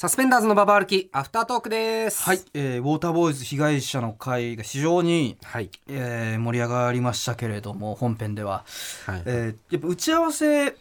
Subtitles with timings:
[0.00, 2.22] サスペンダーズのババ歩きアフタートークです。
[2.22, 5.70] はい、えー、ウォーターボーイズ被害者の会が非常に、はい。
[5.88, 8.64] えー盛り上がりましたけれども本編では、
[9.06, 9.22] はい。
[9.26, 10.76] えーやっぱ打ち合わせ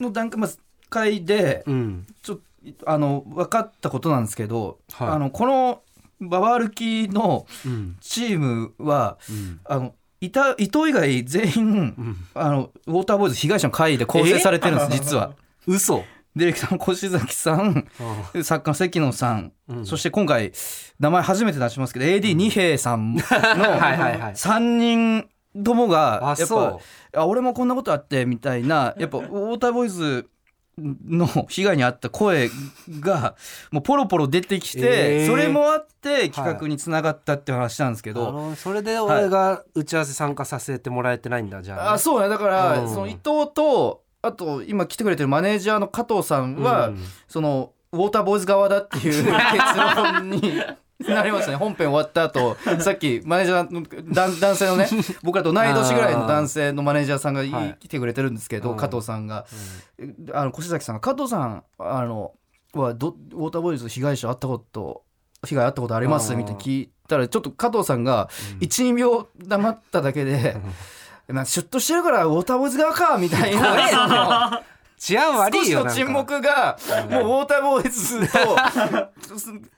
[0.00, 0.58] の段階、まず
[0.88, 2.06] 会でうん。
[2.22, 2.38] ちょっ
[2.78, 5.08] とあの分かったことなんですけど、はい。
[5.08, 5.82] あのこの
[6.22, 7.98] ババ歩きのうん。
[8.00, 9.60] チームはうん。
[9.64, 12.16] あの伊藤以外全員、うん。
[12.32, 15.34] あのウォーターボーイズ被害者の会で構成されてるんです実は。
[15.66, 16.04] 嘘
[16.34, 17.86] ディレクターの越崎さん
[18.42, 19.86] 作家の関野さん、うん。
[19.86, 20.52] そして今回
[20.98, 24.32] 名前初めて出しますけど AD 二平さんの はいはいはい。
[24.32, 25.28] 3人
[25.62, 26.78] ともがやっぱ
[27.14, 30.28] あ俺もこんなことあってみたいなやっぱウォーターボーイズ
[30.78, 32.48] の被害に遭った声
[33.00, 33.36] が
[33.70, 35.26] もうポロポロ出てきて、えー。
[35.26, 42.28] それもあって企画につながったって話なんですけうど、あのそれで俺が打ち合わせ参加させてもらえてないんだじゃあね、あそうね。
[42.28, 42.88] だから、うん。
[42.88, 43.22] その伊藤
[43.54, 46.98] とあと今来てくれてるマネージャーの加藤さんは、うん。
[47.28, 50.40] そのウォーターボーイズ側だっていう 結論に
[51.00, 51.56] なりましたね。
[51.56, 54.88] 本編終わった後さっきマネージャーの男男性のね
[55.22, 57.76] 僕らと同い年ぐらいの男性のマネージャーさんがいはい。
[57.80, 58.76] 来てくれてるんですけど、うん。
[58.76, 59.44] 加藤さんが、
[60.32, 62.32] あの越崎さんが加藤さんあの
[62.74, 65.02] はどウォーターボーイズ被害者あったこと
[65.44, 66.32] 被害あったことあります？
[66.32, 66.38] うん。
[66.38, 68.30] みたいに聞いたらちょっと加藤さんが
[68.60, 70.56] 12秒黙っただけで。
[71.28, 74.62] まあ、シュッとしてるからウォーターボーイズ側かみたいな。
[74.98, 76.78] 治安悪少しいよなんかの沈黙が
[77.10, 78.20] もうウォーターボーイズ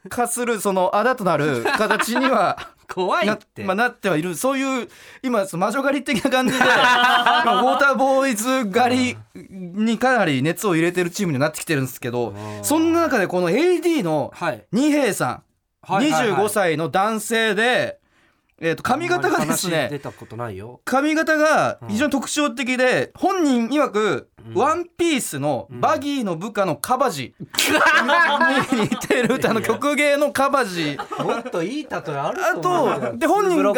[0.02, 4.34] と化するそのあだとなる形にはな, 怖いって、まあ、なってはいる。
[4.34, 4.88] そういう
[5.22, 14.62] 今その魔女狩り的な感じで 今ウォーターボーイズ狩りにかなり熱を入れてるチームになってきてるんですけどうんそんな中でこの AD のはい。
[14.72, 15.42] 二平さん
[15.80, 17.98] はい25歳の男性で、
[18.60, 20.80] えー、と髪型がですねたことないよ。
[20.84, 27.34] 髪型が非常に特徴的で、本人曰く、ワンピースのバギーの部下のカバジ。
[28.72, 30.96] に 似てるあの曲芸のカバジ。
[31.18, 33.74] もっといい例えあるあとで本人が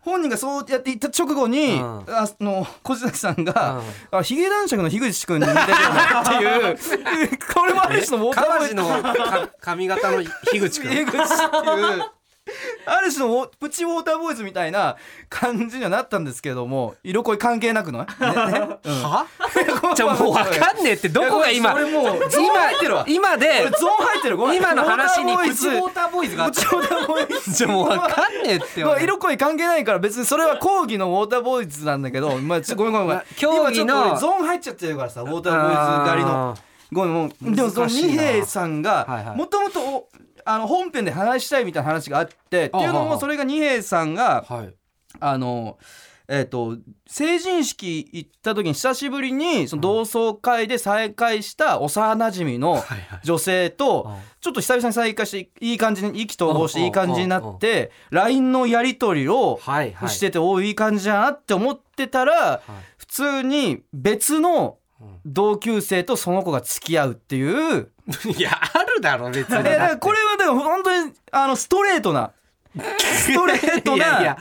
[0.00, 2.04] 本人がそうやって言った直後に、うん。
[2.08, 3.80] あの小崎さんが
[4.12, 12.17] 「あヒゲ男爵の樋口君に似てるよね」っていう これもある種のウォーターボーイズ川地のか髪型の樋口君 樋口っていう。
[12.86, 14.96] ある種のプチウォーターボーイズみたいな
[15.28, 18.06] 感じにはなったんですけども色恋関係なくのね？
[18.18, 19.02] ね、うん。
[19.02, 19.26] は？
[19.94, 21.72] じゃあもう分かんねえってどこが今？
[21.72, 23.04] いやこれもうゾーン入ってるわ。
[23.08, 24.36] 今で俺ゾーン入ってる。
[24.54, 25.56] 今の話にウォーターボーイズ。
[25.56, 26.60] プチウォーターボーイズがあった。
[26.60, 33.18] プチウォーターボーイズじゃあもう分かんねえってまあ色恋関係ないから別にそれは講義のウォーターボーイズなんだけど、まあ、ちょごめんごめんごめん。
[33.18, 36.56] まあ競技のゾーン入っちゃってるからさウォーターボーイズ狩りの。
[36.90, 40.08] ごめんもうでもその二平さんがもともと
[40.48, 44.74] あの本編で話したいみたいな話があってっていうのもそれが二平さんがはい。
[45.20, 45.78] あの
[46.26, 46.76] えっと
[47.06, 52.82] 成人式行った時に久しぶりにその同窓会で再会した幼なじみの
[53.24, 54.16] 女性とうん。
[54.40, 59.60] ちょっと久々に再会していい感じに意気投合してうんいい感じになって LINE のやり取りを
[60.06, 62.60] してておおいい感じだなって思ってたらはい。
[62.96, 64.77] 普通に別の
[65.24, 67.90] 同級生とその子が付き合うっていう。
[68.36, 69.60] いやあるだろ別に。
[69.60, 72.32] えだからこれはだから本当にあのストレートな。
[72.76, 74.34] ストレート いやいや。
[74.34, 74.38] な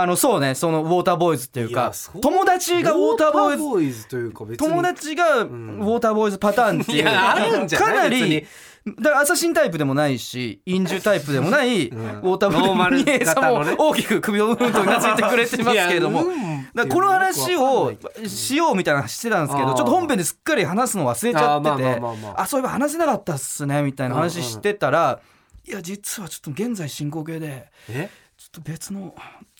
[0.00, 1.92] あのそうねそのウォーターボーイズっていうか
[2.22, 7.02] 友達がウォーターボーイズというか友達がウォーターボーイズパターンっていう。
[7.02, 8.46] いやあるんじゃないかなり
[8.86, 16.24] だからアサシンタイプでもないしインジュタイプでもないウォーターボノーイズにさんも大きく首をうんとうなずいてくれてますけれども。
[16.74, 17.92] だこの話を
[18.26, 25.20] しようみたいな話してたんですけどちょっと本編ですっかり話すの忘れちゃっててまあそういえば話せなかったっすねみたいな話してたら
[25.68, 29.14] いや実はちょっと現在進行形でえちょっと別の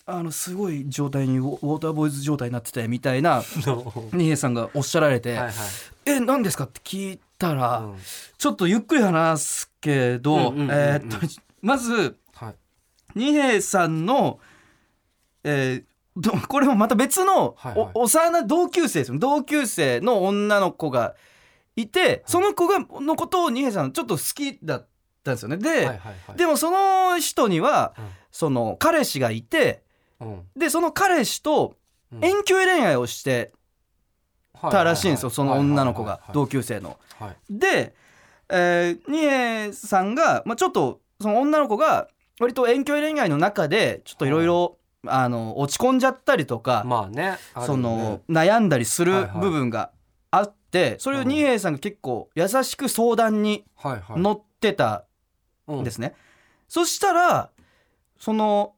[0.05, 3.41] あのすごい状態にウォウォーターボーイズ状態になっててみたいな
[4.11, 5.53] 二平さんがおっしゃられてはいはい
[6.05, 7.97] 「え何ですか?」って聞いたら、うん。
[8.37, 11.17] ちょっとゆっくり話すけど、えーっと
[11.61, 12.55] まずはい。
[13.15, 14.39] 二平さんの、
[15.43, 17.91] えーどこれもまた別の、はいはい。
[17.95, 19.17] お幼な同級生ですよ。
[19.17, 21.15] 同級生の女の子が
[21.75, 24.87] いてその子がのことを二平さんちょっと好きだっ
[25.23, 25.57] たんですよね。
[25.57, 26.37] で、はいはいはい。
[26.37, 28.05] でもその人にはうん。
[28.31, 29.81] その彼氏がいて
[30.19, 30.41] うん。
[30.55, 31.77] でその彼氏と
[32.11, 32.23] うん。
[32.23, 33.51] 遠距離恋愛をして
[34.61, 36.97] たらしいんですよその女の子が同級生の。
[37.19, 37.35] はい。
[37.49, 37.95] で、
[38.49, 42.07] えー、二重さんが、まあ、ちょっとその女の子が
[42.39, 47.37] 割と遠距離恋愛の中でちょっといろいろあの落ち込んじゃったりとか、まあねね。
[47.65, 49.41] その悩んだりするはいはい。
[49.41, 49.91] 部分が
[50.31, 54.19] あって、それを二平さんが結構優しく相談にはいはい。
[54.19, 55.05] 乗ってた
[55.67, 56.15] うんんですね。
[56.67, 57.49] そしたら
[58.17, 58.73] その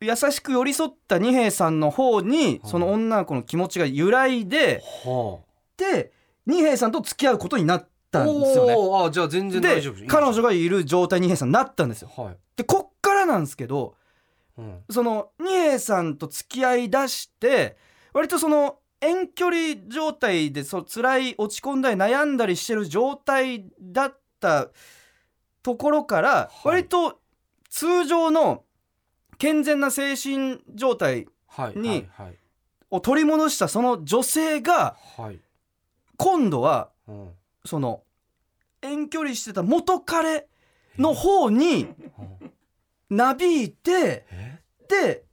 [0.00, 5.38] 優しく寄り添った二平さんの方にその女の子の気持ちが揺らいでは
[5.76, 6.12] で
[6.46, 9.06] 二平さんと付き合うことになっったんですよね。
[9.06, 10.06] あじゃあ全然で大丈夫。
[10.06, 12.10] 彼女がいる状態に二平さんなったんですよ。
[12.16, 13.94] はい、でこっからなんですけど
[14.56, 17.76] うん、その二平さんと付き合いだして
[18.12, 24.68] 割とその遠距離状態でそう辛い落ち込んだり悩んだりしてる状態だった
[25.62, 26.68] ところからい。
[26.68, 27.20] 割と
[27.70, 28.64] 通常の
[29.38, 32.36] 健全な精神状態はいにはい。
[32.90, 34.96] を取り戻したその女性が
[36.16, 37.30] 今度はうん。
[37.64, 38.02] その
[38.82, 40.46] 遠距離してた元彼
[40.98, 41.88] の方に
[43.10, 43.16] うん。
[43.16, 44.60] なびいてえ？
[44.88, 45.24] で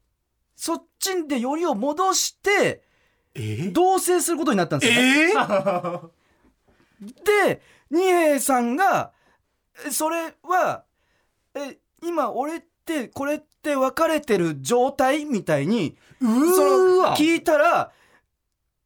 [0.56, 2.82] そっちでよりを戻して
[3.34, 3.70] え？
[3.72, 5.32] 同棲することになったんですよ、ね。
[5.32, 5.34] え？
[5.34, 6.10] ー、
[7.48, 9.12] で二平さんが
[9.86, 10.84] えそれは
[11.54, 13.42] え今俺ってこれ
[13.72, 16.30] って別れてる状態みたいにうそ
[17.02, 17.92] の聞いたら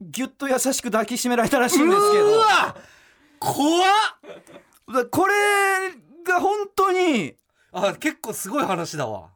[0.00, 2.26] ぎゅっと優しく抱きしめられたらしいんですけど。
[2.26, 2.76] うーわ。
[3.38, 4.94] 怖っ。
[4.94, 5.34] だこれ
[6.26, 7.34] が本当に
[7.72, 9.28] あ結構すごい話だわ。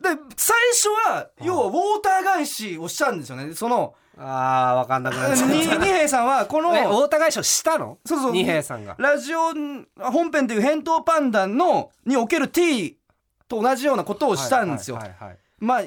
[0.00, 3.52] で最初は要はウォーター返しをしたんですよね。
[3.52, 7.98] そのあー分かんなくなっちゃっにた二平さんはこのえ太田返しをしたの？
[8.06, 8.32] そうそう。
[8.32, 8.96] 二平さんが。
[8.98, 9.52] ラジオ
[9.98, 12.96] 本編という返答パンダのにおける T
[13.50, 14.98] と同じようなことをしたんですよ。
[15.58, 15.82] まあ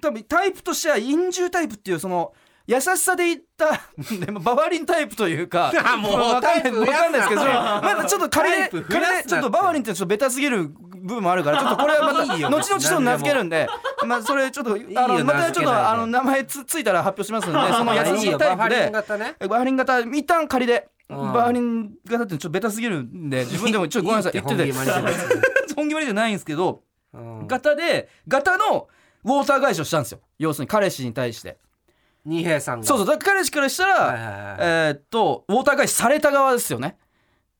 [0.00, 2.32] 多分タイプとしては陰獣タイプっていうその
[2.66, 3.80] 優しさで言った
[4.24, 13.68] でもババリンタイプというか あもうわかんないタイプわかんないですけどまだちょっと仮でタイプ増やすな仮でちょっとババリンってちょっとベタすぎる部分もあるからちょっとこれはまた後々ちょっと名付けるんで
[14.06, 18.56] まあそれちょっとあのまたちょっとあの名前つついたら発表しますんで その優しいタイプで。
[18.56, 19.36] バファリン型ね。
[19.40, 20.88] バーリン型一旦仮で。
[21.08, 21.32] うん。
[21.32, 24.72] バーリン型ってちょっとベタすぎるんで自分でもちょっとごめんなさい言ってて。
[25.74, 26.82] 本気まりじゃないんですけど
[27.14, 27.46] うん。
[27.46, 28.88] 型で型の
[29.24, 30.20] ウォーター返しをしたんですよ。
[30.38, 31.58] 要するに彼氏に対して。
[32.24, 32.86] 二平さんが。
[32.86, 33.06] そうそう。
[33.06, 36.96] だから彼氏からしたら、はいはいはいえーっとウォーター返しされた側ですよね。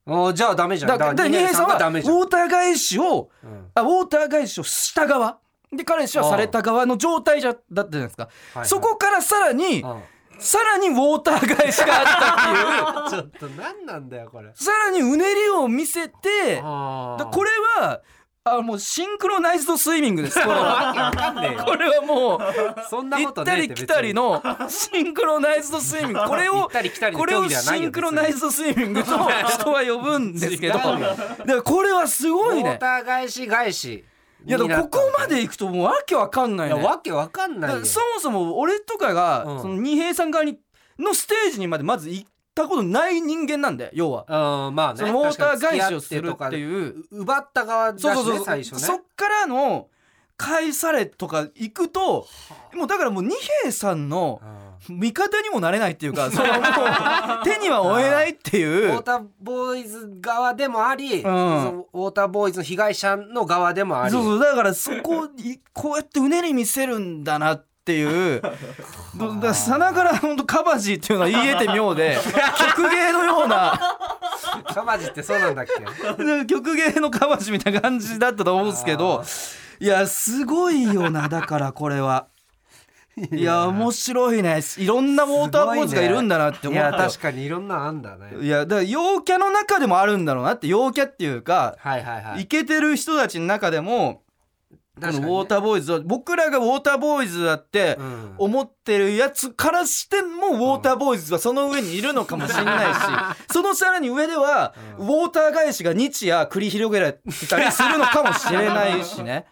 [0.06, 0.90] おーじゃあダメじゃん。
[0.90, 2.16] だからで二平さんはウがダメじゃん。
[2.16, 3.70] ォーター返しをうん。
[3.74, 5.38] あウォーター返しをした側。
[5.72, 8.66] で彼氏はされた側の状態じゃだったじゃないですか、はいはい。
[8.66, 10.02] そこからさらに、うん。
[10.38, 13.28] さらにウォーター返しがあったっていう。
[13.38, 14.50] ちょっと何なんだよこれ。
[14.54, 16.16] さらにうねりを見せて
[16.60, 16.62] これ
[17.80, 18.00] は
[18.54, 20.40] あもうシンクロナイズドスイミングです。
[20.40, 22.40] これはこれはもう
[22.88, 26.24] そんな行ことねえったり来たりのシンクロナイズドスイミング。
[26.26, 26.70] これ行を
[27.14, 29.10] これをシンクロナイズドスイミングと
[29.48, 30.78] 人は呼ぶんですけど。
[30.78, 31.06] 違うよ。
[31.08, 32.70] だからこれはすごいね。
[32.70, 34.04] ウォーター返し返し。
[34.46, 36.82] いやここまで行くともうわけわかんないね。
[36.82, 39.62] わけわかんないそもそも俺とかが、うん。
[39.62, 40.58] その二平さん側に
[40.98, 42.28] のステージにまでまず行っ
[42.58, 45.00] たことない人間なんで要は、うんまあね。
[45.00, 47.04] そのウォーター返しをするっていう。
[47.12, 48.36] 奪った側だしねそうそう。
[48.36, 49.88] そう最初ねそっからの
[50.36, 52.26] 返されとか行くと
[52.74, 54.98] もうだからもう二平さんのうん。
[55.00, 58.94] 味方にもなれないっていうか そのもう手には負えないってウいう。
[58.94, 61.22] ォーターボーイズ側でもあり、ん。
[61.22, 64.12] そのウォーターボーイズの被害者の側でもあり。
[64.12, 64.38] そうそう。
[64.38, 68.42] だからそこいこうやってうねり見せるんだなっていう
[69.16, 72.16] どだからさながら本当カバジーっていうのは言い得て妙で
[72.76, 73.78] 曲芸のような。
[74.74, 76.46] カバジってそうなんだっけ？
[76.46, 79.22] 曲芸のカバジみたいな感じだったと思うんですけど
[79.80, 82.26] いやすごいよなだからこれは。
[83.32, 84.60] いや面白いね。
[84.76, 86.86] いろんなウォーターボーイズがいるんだなってい思った。
[86.90, 88.28] や確かにいろんなのあんだね。
[88.40, 92.42] いやだから陽キャの中でもあるんだろうなって陽キャっていうか、はいはいはい。
[92.42, 94.22] イケてる人たちの中でも
[95.00, 98.34] このウォーターボーイズは僕らがウォーターボーイズだってうん。
[98.38, 102.98] 思ってるやつからしてもウォーターボーイズはその上にいるのかもしれないし
[103.52, 109.46] そのさらに上ではウォーター返しが日夜繰り広げられてたりするのかもしれないしね。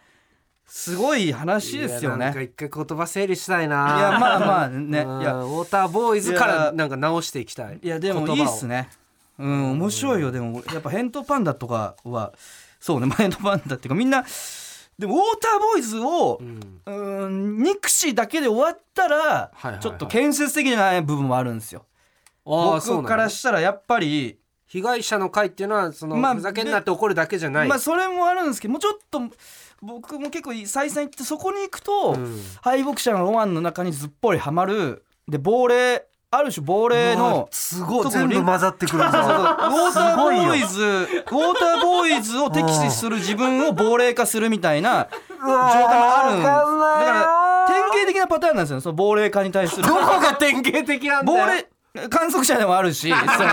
[0.69, 2.35] すごい話ですよね。
[2.43, 3.97] 一回言葉整理したいな。
[3.99, 5.21] いやまあまあねうん。
[5.21, 5.35] いや。
[5.35, 7.79] ウォーターボーイズからなんか直していきたい。
[7.83, 8.88] いやでもいいっすね。
[9.38, 10.33] うん面白いよ。
[10.33, 12.33] でもやっぱ返答パンダとかは
[12.81, 13.09] そうね。
[13.15, 14.25] 返答パンダっていうかみんな
[14.99, 16.76] でもウォーターボーイズをうん。
[16.87, 19.50] うん憎しだけで終わったら
[19.81, 21.85] ちょっと建設的じゃない部分もあるんですよ。
[22.45, 27.69] 僕からしたらやっぱり被害者の会っていうのはそのまあふざけんなって怒るだけじゃない。
[27.69, 29.21] まあそれもあるんですけどもうちょっと
[29.83, 32.41] 僕も結構再三言ってそこに行くと、うん。
[32.62, 35.05] 敗北者のロマンの中にずっぽりはまる。
[35.26, 38.11] で亡霊ある種亡霊のすごい。
[38.11, 48.80] 全部混ざってくるウォーターボーイズズウォーターボーイズを敵視する自分を亡霊化するみたいな状態もあるんだから典型的なパターンなんですよ。
[48.80, 49.83] その亡霊化に対する。
[49.85, 51.38] どこが典型的なんだよ。
[51.38, 53.50] 亡霊観測者でもあるし その。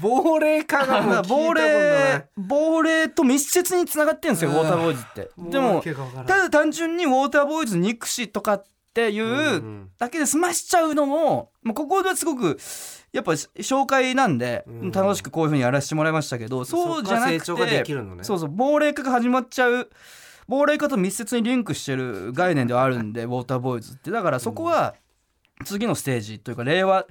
[0.00, 1.64] 亡霊化がもう聞いたこと亡ない。
[1.64, 5.30] 霊亡霊と密接につながってるんですよウォーターボーイズって。
[5.38, 5.82] でも
[6.26, 12.58] ただ単純にウォーターボーイズ憎しとかっっていううんだけで済ましちゃうのももうここですごく
[13.12, 17.56] やっぱ紹介なんでうん楽しくこういうふうにやらせてもらいましたけどそうじゃなくてそ
[18.14, 18.22] ね。
[18.22, 19.90] そうそう亡霊化が始まっちゃう
[20.46, 24.12] 亡霊化と密接にリンクしてる概念ではあるんでウォーターボーイズって。
[24.12, 24.94] だからそこは
[25.64, 27.06] 次のステージというか令和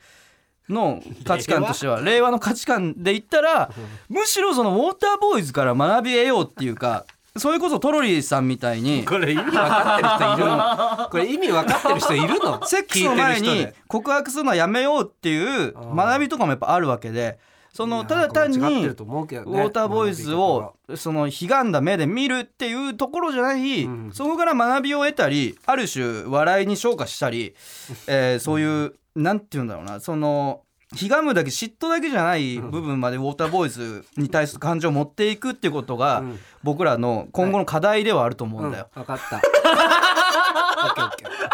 [0.70, 2.32] の価値観としては令和。
[2.32, 3.70] の価値観で言ったら
[4.08, 11.10] むしろそのウォーターボーイズから学び得ようっていうかそれこそトロリーさんみたいにこれ意味分かってる人いるの？
[11.10, 12.62] これ意味分かってる人いるの？
[12.68, 17.40] セックスの前に告白するのはやめようっていう学びとかもやっぱあるわけで
[17.74, 24.12] そのただ単にウォーターボーイズをその悲願だ目で見るっていうところじゃない、うん。
[24.14, 27.56] そこから学びを得たりある種笑いに昇華したり、
[28.06, 30.00] えーそういうなんて言うんだろうな。
[30.00, 30.62] その
[30.96, 38.88] ひがむだけ嫉妬だけじゃない部分までウォーターボーイズに対する感情を持っていくっていうことがうん僕らの今後の課題ではあると思うんだよ。
[38.96, 41.30] 分かったオッケーオッケー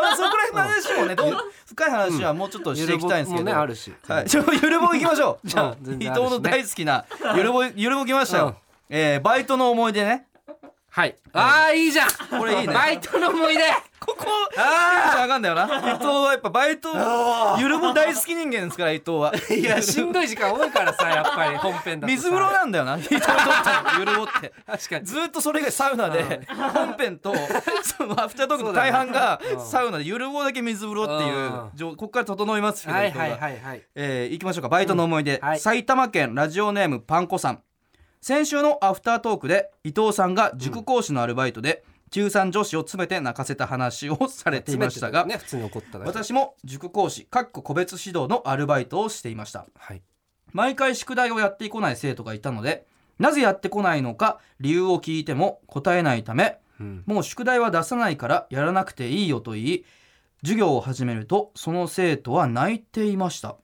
[0.00, 1.36] まあ、そこら辺の話もね、どう
[1.66, 3.44] 深い話はもうちょっとしていきたいんですけど。
[3.44, 5.48] ねあるしはい、ちょゆるぼ行きましょう。
[5.48, 8.46] じゃあ、伊藤の大好きなゆるぼゆるぼ来ましたよ。
[8.46, 8.54] うん
[8.90, 10.27] えーバイトの思い出ね。
[10.90, 11.16] はい。
[11.32, 12.08] ああいいじゃん。
[12.38, 12.74] これいいね。
[12.74, 13.62] バイトの思い出。
[14.00, 15.64] ここテンション上がんだよな。
[15.64, 15.66] 伊
[15.98, 16.88] 藤はやっぱバイト
[17.58, 19.32] ゆるぼ大好き人間ですから伊藤は。
[19.50, 22.96] いやしんどい時間多いからさ やっぱり本編だ水風呂なんだよな。
[22.96, 24.52] 伊藤にとってのゆるぼって。
[24.66, 25.04] 確かに。
[25.04, 27.34] ずっとそれがサウナで本編と
[27.84, 31.18] そのアフタートークの大半がサウナでゆるぼだけ水風呂っ
[31.76, 33.82] ていうここから整いますけどはいはいはいはい。
[33.94, 34.68] えー行きましょうか。
[34.70, 35.60] バイトの思い出、はい。
[35.60, 37.60] 埼玉県ラジオネームパンコさん
[38.20, 46.10] 先週のアフタートークで伊藤さんが塾講師のアルバイトで中3女子を詰めて泣かせた話をされていましたが、ね普通に怒っただけ。
[46.10, 49.66] 私も塾講師かっこ個別指導のアルバイトをしていました。
[49.76, 50.02] はい。
[50.52, 52.86] 毎回宿題をやってこない生徒がいたので
[53.18, 57.02] なぜやってこないのか理由を聞いても答えないためうん。
[57.06, 59.84] もう宿題は出さないからやらなくていいよと言い
[60.42, 63.56] 授業を始めるとその生徒は泣いていました。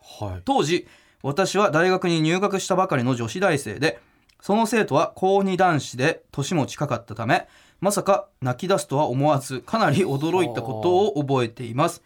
[0.00, 0.42] はい。
[0.44, 0.86] 当時
[1.22, 4.00] 私は大学に入学したばかりの女子大生で
[4.40, 7.48] その生徒は高2男子で年も近かったため
[7.80, 12.02] まさか泣き出すとは思わずかなり驚いたことを覚えています。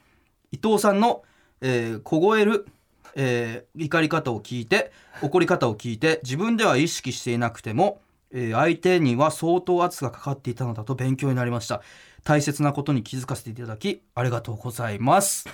[0.50, 1.22] 伊藤さんの、
[1.62, 2.66] えー凍える、
[3.14, 4.92] えー怒り方を聞いて
[5.22, 8.02] 怒り方を聞いて自分では意識していなくても、
[8.32, 11.80] えー相手には相当圧がかかっていたのだと勉強になりました。
[12.22, 15.48] 大切なことに気づかせていただきありがとうございます。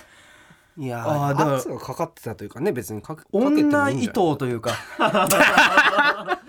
[0.77, 3.51] いやあか圧がかかってたというかね別にかか女
[4.35, 4.71] というか。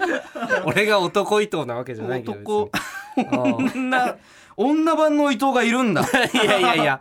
[0.64, 2.70] 俺が男伊藤なわけじゃないけど男。
[3.16, 4.16] 女
[4.56, 6.02] 女版の伊藤がいるんだ。
[6.02, 7.00] いやいやいや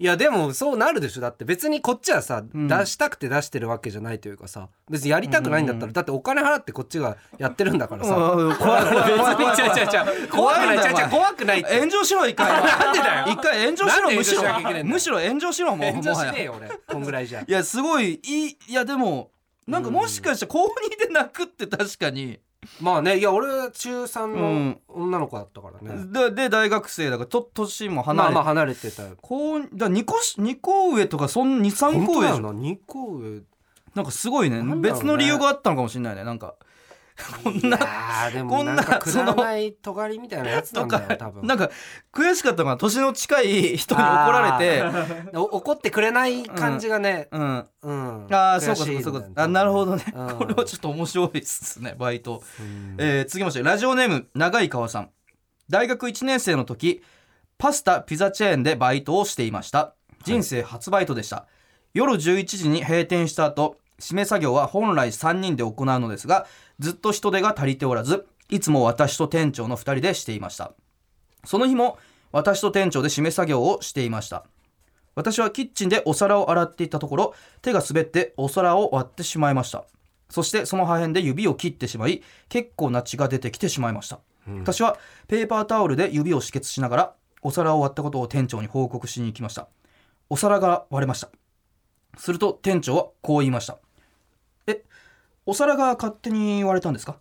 [0.00, 1.20] いやでもそうなるでしょ。
[1.20, 2.66] だって別にこっちはさ、ん。
[2.68, 10.28] 出したくて出してるわけじゃないというかさ別にやりたくないんだったら、だってお金払ってこっちがやってるんだからさ、うん怖い怖い怖い怖い別に違う違う違う。
[10.28, 10.76] 怖くない。
[10.76, 11.78] 違う違う怖くないって。
[11.78, 13.26] 炎上しろ一回なんでだよ。
[13.28, 14.84] 一回炎上しなんで炎上ろむしろしなきゃいけないんだよ。
[14.86, 15.20] むしろ。
[15.20, 16.32] 炎上しろもう炎上しもはや。
[16.32, 17.40] ねえよ俺こんぐらいじゃ。
[17.42, 19.32] いやすごいいいいやでも
[19.66, 22.40] なんかもしかして高2で泣くって確かに
[22.80, 24.80] まあねいや俺は中3うのん。
[24.88, 29.16] 女の子だったからね、でで大学生だからと年も離れて、まあまあ離れてたよ。
[29.22, 33.40] 高だ2個し二個上とかそん23本個上でしょ当だよな2個上。
[33.94, 34.62] なんかすごいね。
[34.62, 34.76] ね。
[34.76, 36.24] 別の理由があったのかもしれないね。
[36.24, 36.54] なんか
[37.44, 37.78] こんな
[38.48, 41.46] こんなもなんかくだらない尖りみたいなやつなんだよ多分。
[41.46, 41.70] なんか
[42.12, 44.64] 悔しかったのが年の近い人に怒られ
[45.32, 45.36] て。
[45.36, 47.66] お怒ってくれない感じがね、うん。
[47.82, 48.26] うん。
[48.30, 49.42] ああそうかそうかそうか。
[49.42, 50.04] あなるほどね。
[50.14, 50.28] うん。
[50.36, 52.42] これはちょっと面白いですねバイト。
[52.58, 52.96] うん。
[52.98, 55.10] えー続きましてラジオネーム長井川さん。
[55.68, 57.02] 大学1年生の時
[57.58, 59.94] パスタピザチェーンでバイトをしていました。
[60.24, 61.46] 人生初バイトでした、
[61.94, 66.46] 夜11時に閉店した後締め作業は本来3人で行うのですが
[66.80, 70.72] ずっと人手が足りておらずいつも私と店長の2人でしていました。
[71.44, 71.98] その日も
[72.32, 74.44] 私と店長で締め作業をしていました。
[75.14, 79.84] 私はキッチンでお皿を洗っていたところ手が滑ってお皿を割ってしまいました。
[80.28, 84.96] そしてその破片で指を切ってしまい結構な血が出てきてしまいました、私は
[85.26, 89.68] ペーパータオルで指を止血しながらお皿を割ったことを店長に報告しに行きました。
[90.28, 91.30] お皿が割れました。
[92.16, 93.78] すると店長はこう言いました
[94.66, 94.84] え
[95.46, 97.18] お皿が勝手に割れたんですか？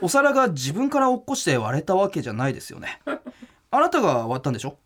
[0.00, 3.00] お皿が自分から落っこして割れたわけじゃないですよね。
[3.70, 4.78] あなたが割ったんでしょ？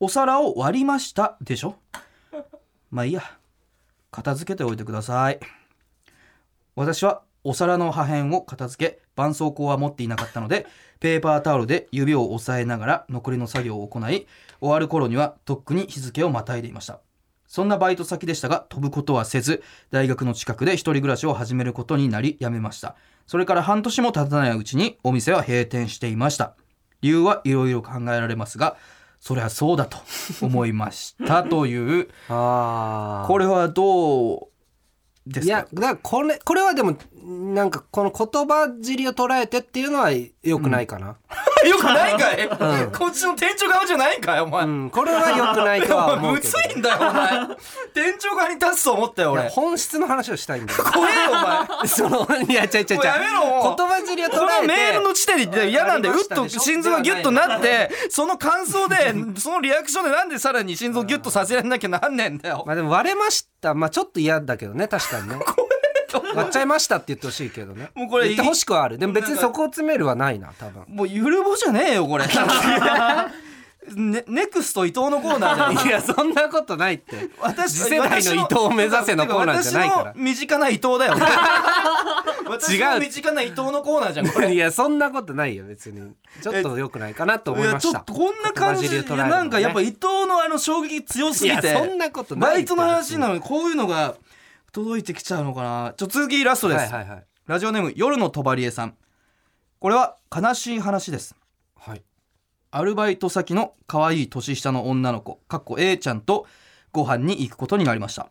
[0.00, 1.76] お皿を割りましたでしょ？
[2.90, 3.22] まあいいや。
[4.10, 5.38] 片付けておいてください。
[6.74, 10.66] 私はお皿の破片を片付け絆創膏は持っていなかったので
[10.98, 14.26] ペーパータオルで指を押さえながら残りの作業を行い
[14.60, 17.00] 終わる頃にはとっくに日付をまたいでいました。
[17.52, 22.94] そんなバイト先でしたが飛ぶことはせず大学の近くで一人暮らしを始めることになり辞めました。
[23.26, 26.54] それから半年も経たないうちにお店は閉店していました。
[27.00, 28.76] 理由はいろいろ考えられますが
[29.20, 29.98] そりゃそうだと
[30.40, 32.08] 思いました という。
[32.28, 34.40] ああこれはどう
[35.26, 35.52] ですか？
[35.54, 36.96] いやだからこれこれはでも
[37.52, 40.10] なんかこの言葉尻を捉えてっていうのは
[40.44, 41.16] 良くないかな、
[41.68, 42.46] よくないかい、
[42.84, 42.92] うん。
[42.92, 44.90] こっちの店長側じゃないかいお前、うん。
[44.90, 46.50] これは良くないとはお前む思うけど。
[46.58, 47.30] ずいんだよお前。
[47.94, 49.48] 店長側に立つと思ったよ俺。
[49.48, 50.84] 本質の話をしたいんだよ。
[50.84, 51.88] 怖えよお前。
[51.88, 62.64] そのいや違う違う違うもうやめろ言葉尻を捉このえてメールの地点で嫌なんでうっと心臓がギュッとなってその感想でそのリアクションでなんでさらに心臓ギュッとさせられなきゃなんねんだよ。
[62.66, 63.74] まあでも割れました。
[63.74, 65.36] まあちょっと嫌だけどね確かにね
[66.34, 67.90] 割っちゃいましたって言ってほしいけどね。
[67.94, 68.98] もうこれ言ってほしくはある。
[68.98, 70.84] でも別にそこを詰めるはないな多分。
[70.88, 72.24] もうゆるぼじゃねえよこれ。
[73.94, 75.86] ねネクスト伊藤のコーナーじゃん。
[75.88, 77.30] いやそんなことないって。
[77.40, 80.12] 私次世代の伊藤を目指せのコーナーじゃないから。
[80.14, 81.14] 身近な伊藤だよ。
[82.46, 84.52] 私の身近な伊藤のコーナーじゃんこれ。
[84.52, 86.12] いやそんなことないよ別に。
[86.42, 87.88] ちょっと良くないかなと思いました。
[87.88, 89.16] いやちょっとこんな感じで、ね。
[89.16, 91.68] なんかやっぱ伊藤のあの衝撃強すいぎて。
[91.68, 94.14] やそんなことないバイトの話なのにこういうのが
[94.72, 95.94] 届いてきちゃうのかな。
[95.96, 97.24] ちょ続きラストです、はいはいはい。
[97.46, 98.96] ラジオネーム夜のとばりえさん。
[99.80, 101.34] これは悲しい話です。
[101.76, 102.04] はい。
[102.70, 106.46] アルバイト先の可愛い年下の女の子かっこ A ちゃんと
[106.92, 108.28] ご飯に行くことになりました。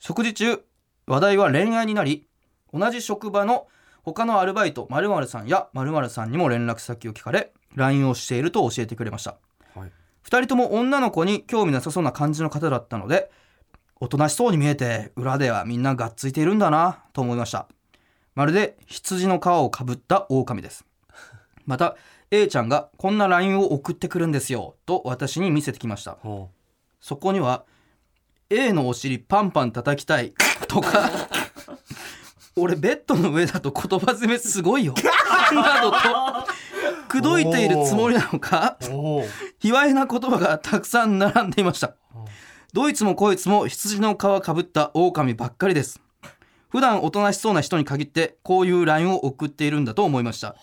[0.00, 0.64] 食事中
[1.06, 2.26] 話題は恋愛になり
[2.72, 3.68] 同じ職場の
[4.02, 9.36] 他のアルバイト〇〇さんや〇〇さんにも連絡先を聞かれ LINE をしていると教えてくれました。
[9.76, 9.92] はい。
[10.24, 13.30] 2人とも女の子に興味なさそうな感じの方だったので
[14.00, 17.66] おとなしそうに見えて裏ではみんながっついているんだなと思いました。
[18.34, 20.84] まるで羊の皮をかぶった狼です。
[21.66, 21.96] また
[22.30, 26.12] A ちゃんがこんな LINE を送ってくるんですよと私に見せてきました。
[26.22, 26.50] ほ
[27.00, 27.64] そこには
[28.50, 30.32] A のお尻パンパン叩きたい
[30.68, 31.10] とか
[32.56, 34.94] 俺ベッドの上だと言葉詰めすごいよ
[35.52, 35.98] などと
[37.08, 38.76] 口説いているつもりなのか
[39.58, 41.94] 卑猥な言葉がたくさん並んでいました
[42.74, 46.00] どいつもこいつも羊の皮かぶった狼ばっかりです。
[46.68, 50.54] 普段おとなしそうな人に限ってこういう LINE を送っているんだと思いました。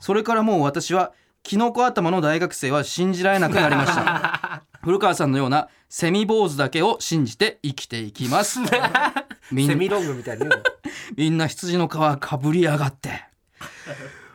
[0.00, 1.12] それからもう私は
[1.44, 4.64] キノコ頭の大学生は信じられなくなりました。
[4.82, 8.58] 古川さんのようなセミ坊主だけを信じて生きていきます。
[9.52, 10.62] みんセミロングみたいに言うの？
[11.16, 13.24] みんな羊の皮かぶりやがって。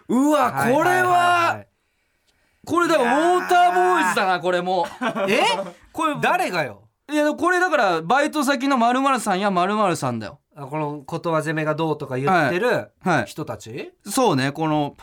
[0.07, 1.67] うわこれはい
[2.65, 4.87] これだウォーターボーイズだなこれも。
[5.27, 5.41] え？
[5.91, 6.82] これ誰がよ？
[7.11, 10.39] いやこれだからバイト先の〇〇さんや〇〇さんだよ。
[10.55, 13.25] あこの言葉攻めがどうとか言ってるはい。
[13.25, 14.95] 人たち、そうねこの。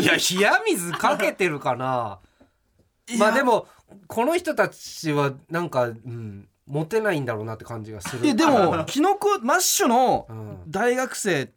[0.00, 2.20] いや冷や水かけてるかな。
[3.18, 3.66] まあでも
[4.06, 8.24] この人たちはなんか、うん、モテないんだろうなって感じがする。
[8.24, 10.62] いやでもキノコマッシュのうん。
[10.68, 11.52] 大学生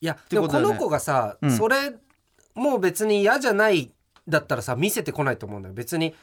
[0.00, 1.50] いやでもこの子がさ、うん。
[1.50, 1.94] それ
[2.54, 3.92] もう別に嫌じゃない
[4.28, 5.74] だったらさ見せてこないと思うんだよ。
[5.74, 6.14] 別に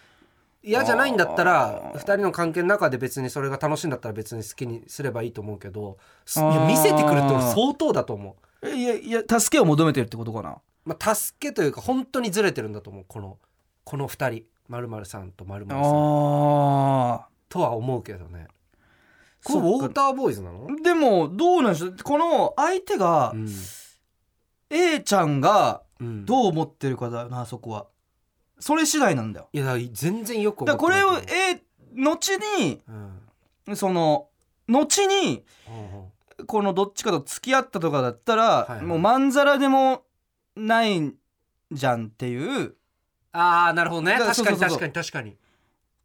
[0.62, 1.98] 嫌じゃないんだったらあー。
[1.98, 10.58] 2人の関係の中で別にそれが楽しいんだったら別に好きにすればいいと思うけどすいや見せてくるって俺相当だと思う、いやいや助けを求めてるってことかな。
[10.86, 13.38] まあ、助けというか本当にずれてるんだと思うこの
[13.84, 14.44] この2人。
[14.70, 15.80] まるさんとまるさん。
[15.80, 15.82] あ
[17.50, 18.48] とは思うけどね。
[19.44, 21.96] これウォーターボーイズなの、ーでもどうなんでしょう。
[22.04, 23.50] この相手がうん。
[24.70, 26.26] A ちゃんがうん。
[26.26, 27.88] どう思ってるかだよなそこは
[28.60, 29.50] それ次第なんだよ。
[29.54, 31.62] いやだ全然よくだこれをえ
[31.96, 32.82] 後に、
[33.76, 34.28] その
[34.68, 35.44] 後に、
[36.46, 40.04] このどっちかと付き合ったとかだったら、はい、もうまんざらでも
[40.56, 41.16] ないん
[41.72, 42.76] じゃんっていう。
[43.32, 44.18] ああなるほどね。
[44.18, 45.38] 確かに確かに確かに。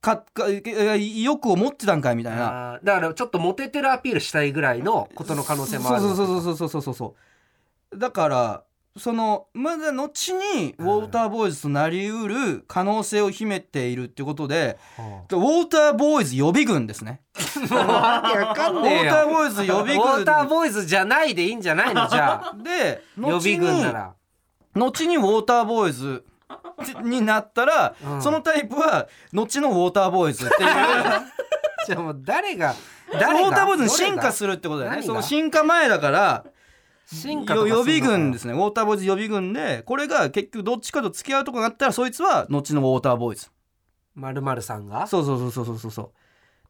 [0.00, 2.78] かかよく思ってたんかいみたいな。
[2.82, 6.00] だからちょっとモテてるアピールしたいぐらいのことの可能性もある。
[6.00, 7.16] そうそうそうそうそうそうそ
[7.92, 7.98] う。
[7.98, 8.64] だから
[8.96, 17.20] そのまだ後にウォーターボーイズとなりうる可能性を秘めているってことで、はウォーターボーイズ予備軍ですね。
[17.70, 19.11] わけわかウォんねえよ。
[19.11, 22.54] ーターボーイズ予備ウォーター軍ボーイズじゃないでいいんじゃないのじゃあ。
[22.62, 24.12] で予備軍なら。
[24.76, 26.24] 後にウォーターボーイズ
[27.02, 28.22] になったら、うん。
[28.22, 30.70] そのタイプは後のウォーターボーイズっていう。
[31.87, 32.74] じゃあもう誰がウ
[33.11, 35.02] 誰がォーターボーイズに進化るするってことだよね。
[35.02, 36.44] その進化前だから
[37.06, 38.54] 進化予備軍ですね。
[38.54, 43.48] ねウォーターボーイズ予備軍でこれが結局どっちかと付き合うとこになったらそいつは後のウォーターボーイズ。
[44.14, 45.06] まるまるさんが？
[45.06, 46.12] そうそうそうそうそうそ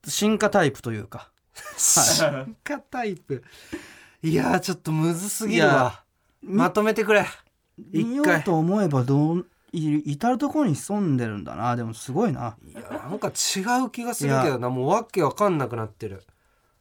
[0.04, 1.30] う進化タイプというか。
[1.76, 3.44] 進化タイプ。
[4.22, 6.02] いやーちょっとむずすぎるわ。
[6.42, 7.26] まとめてくれ。
[7.92, 11.76] 見よう一回と思えばどうい至る所に潜んでるんだな。
[11.76, 12.56] でもすごいな。
[12.66, 14.70] いやなんか違う気がするけどな。
[14.70, 16.16] もうわけわかんなくなってる。
[16.16, 16.33] うん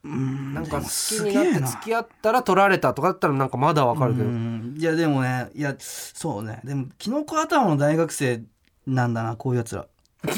[0.03, 0.89] なんか好き
[1.29, 4.13] になって付き合ったら取られたとかだったらなんかまだわかる。
[4.13, 4.75] けどうん。
[4.77, 6.59] いやでもねいやそうね。
[6.65, 8.43] でもキノコ頭の大学生
[8.85, 9.87] なんだなこういうやつら。
[10.23, 10.29] マ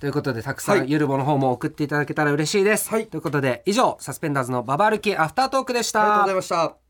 [0.00, 0.90] ということでたくさん、はい。
[0.90, 3.06] ゆるぼの方も送っていただけたら嬉しいです、はい。
[3.06, 6.00] ということで以上サスペンダーズのババ歩きアフタートークでした。
[6.00, 6.89] ありがとうございました